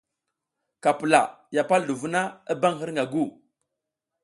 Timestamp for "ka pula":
0.83-1.21